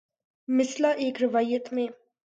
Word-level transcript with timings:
مثلا 0.47 0.89
ایک 1.03 1.21
روایت 1.21 1.73
میں 1.73 1.87